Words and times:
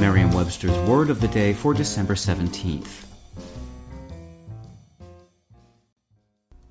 Merriam 0.00 0.30
Webster's 0.30 0.78
Word 0.88 1.10
of 1.10 1.20
the 1.20 1.26
Day 1.26 1.52
for 1.52 1.74
December 1.74 2.14
17th. 2.14 3.04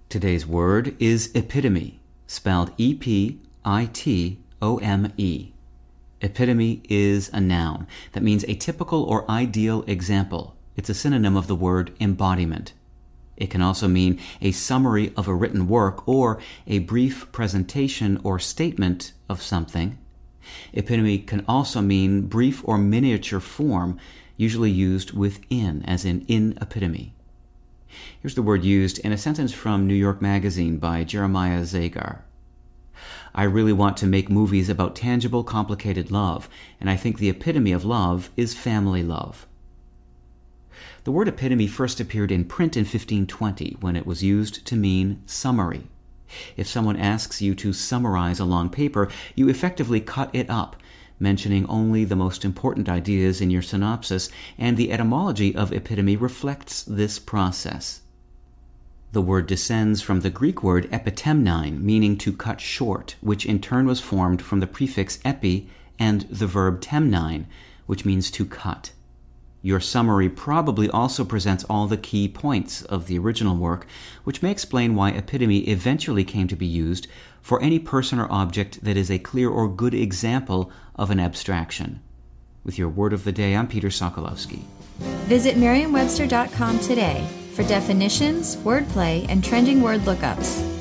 Today's 0.07 0.47
word 0.47 0.95
is 0.97 1.29
epitome, 1.35 1.99
spelled 2.25 2.71
E 2.77 2.93
P 2.93 3.41
I 3.65 3.89
T 3.91 4.39
O 4.61 4.77
M 4.77 5.11
E. 5.17 5.51
Epitome 6.21 6.81
is 6.87 7.29
a 7.33 7.41
noun 7.41 7.85
that 8.13 8.23
means 8.23 8.45
a 8.45 8.55
typical 8.55 9.03
or 9.03 9.29
ideal 9.29 9.83
example. 9.87 10.55
It's 10.77 10.89
a 10.89 10.93
synonym 10.93 11.35
of 11.35 11.47
the 11.47 11.55
word 11.55 11.93
embodiment. 11.99 12.71
It 13.35 13.49
can 13.49 13.61
also 13.61 13.89
mean 13.89 14.21
a 14.41 14.53
summary 14.53 15.11
of 15.17 15.27
a 15.27 15.35
written 15.35 15.67
work 15.67 16.07
or 16.07 16.39
a 16.65 16.79
brief 16.79 17.29
presentation 17.33 18.21
or 18.23 18.39
statement 18.39 19.11
of 19.27 19.41
something. 19.41 19.97
Epitome 20.73 21.19
can 21.19 21.43
also 21.47 21.81
mean 21.81 22.21
brief 22.21 22.61
or 22.67 22.77
miniature 22.77 23.39
form, 23.39 23.99
usually 24.35 24.71
used 24.71 25.11
with 25.11 25.39
in, 25.49 25.83
as 25.83 26.05
in 26.05 26.21
in 26.27 26.57
epitome. 26.61 27.13
Here's 28.21 28.35
the 28.35 28.41
word 28.41 28.63
used 28.63 28.99
in 28.99 29.11
a 29.11 29.17
sentence 29.17 29.53
from 29.53 29.87
New 29.87 29.95
York 29.95 30.21
Magazine 30.21 30.77
by 30.77 31.03
Jeremiah 31.03 31.61
Zagar. 31.61 32.21
I 33.33 33.43
really 33.43 33.73
want 33.73 33.97
to 33.97 34.07
make 34.07 34.29
movies 34.29 34.69
about 34.69 34.95
tangible, 34.95 35.43
complicated 35.43 36.11
love, 36.11 36.49
and 36.79 36.89
I 36.89 36.95
think 36.95 37.17
the 37.17 37.29
epitome 37.29 37.71
of 37.71 37.85
love 37.85 38.29
is 38.35 38.55
family 38.55 39.03
love. 39.03 39.45
The 41.03 41.11
word 41.11 41.27
epitome 41.27 41.67
first 41.67 41.99
appeared 41.99 42.31
in 42.31 42.45
print 42.45 42.75
in 42.75 42.81
1520 42.81 43.77
when 43.79 43.95
it 43.95 44.05
was 44.05 44.23
used 44.23 44.65
to 44.65 44.75
mean 44.75 45.21
summary. 45.25 45.87
If 46.55 46.67
someone 46.67 46.97
asks 46.97 47.41
you 47.41 47.55
to 47.55 47.73
summarize 47.73 48.39
a 48.39 48.45
long 48.45 48.69
paper, 48.69 49.09
you 49.35 49.49
effectively 49.49 50.01
cut 50.01 50.29
it 50.33 50.49
up, 50.49 50.75
mentioning 51.19 51.65
only 51.67 52.03
the 52.03 52.15
most 52.15 52.45
important 52.45 52.89
ideas 52.89 53.41
in 53.41 53.49
your 53.49 53.61
synopsis, 53.61 54.29
and 54.57 54.77
the 54.77 54.91
etymology 54.91 55.55
of 55.55 55.71
epitome 55.71 56.15
reflects 56.15 56.83
this 56.83 57.19
process. 57.19 58.01
The 59.13 59.21
word 59.21 59.47
descends 59.47 60.01
from 60.01 60.19
the 60.19 60.29
Greek 60.29 60.61
word 60.61 60.89
epitemnein, 60.91 61.81
meaning 61.81 62.17
to 62.17 62.33
cut 62.33 62.59
short, 62.59 63.15
which 63.21 63.45
in 63.45 63.59
turn 63.59 63.87
was 63.87 64.01
formed 64.01 64.41
from 64.41 64.59
the 64.59 64.67
prefix 64.67 65.19
epi 65.23 65.69
and 65.97 66.21
the 66.23 66.45
verb 66.45 66.81
temnein, 66.81 67.45
which 67.85 68.05
means 68.05 68.29
to 68.31 68.45
cut. 68.45 68.91
Your 69.67 69.81
summary 69.81 70.29
probably 70.29 70.89
also 70.89 71.25
presents 71.25 71.65
all 71.65 71.87
the 71.87 71.97
key 71.97 72.29
points 72.29 72.83
of 72.83 73.07
the 73.07 73.19
original 73.19 73.57
work, 73.57 73.85
which 74.23 74.41
may 74.41 74.49
explain 74.49 74.95
why 74.95 75.09
epitome 75.09 75.67
eventually 75.67 76.23
came 76.23 76.47
to 76.47 76.55
be 76.55 76.65
used 76.65 77.05
for 77.41 77.61
any 77.61 77.77
person 77.77 78.17
or 78.17 78.31
object 78.31 78.81
that 78.85 78.95
is 78.95 79.11
a 79.11 79.19
clear 79.19 79.49
or 79.49 79.67
good 79.67 79.93
example 79.93 80.71
of 80.95 81.11
an 81.11 81.19
abstraction. 81.19 82.01
With 82.63 82.77
your 82.77 82.87
word 82.87 83.11
of 83.11 83.25
the 83.25 83.33
day, 83.33 83.57
I'm 83.57 83.67
Peter 83.67 83.89
Sokolowski. 83.89 84.61
Visit 85.27 85.57
merriam-webster.com 85.57 86.79
today 86.79 87.27
for 87.53 87.63
definitions, 87.63 88.55
wordplay, 88.55 89.25
and 89.27 89.43
trending 89.43 89.81
word 89.81 89.99
lookups. 90.05 90.76